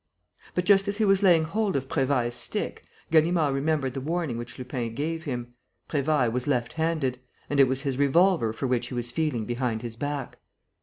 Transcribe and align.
But, 0.55 0.65
just 0.65 0.87
as 0.87 0.97
he 0.97 1.05
was 1.05 1.21
laying 1.21 1.43
hold 1.43 1.75
of 1.75 1.87
Prévailles' 1.87 2.33
stick, 2.33 2.85
Ganimard 3.11 3.53
remembered 3.53 3.93
the 3.93 4.01
warning 4.01 4.35
which 4.39 4.57
Lupin 4.57 4.95
gave 4.95 5.25
him: 5.25 5.53
Prévailles 5.87 6.31
was 6.31 6.47
left 6.47 6.73
handed; 6.73 7.19
and 7.51 7.59
it 7.59 7.67
was 7.67 7.81
his 7.83 7.99
revolver 7.99 8.51
for 8.51 8.65
which 8.65 8.87
he 8.87 8.95
was 8.95 9.11
feeling 9.11 9.45
behind 9.45 9.83
his 9.83 9.95
back. 9.95 10.39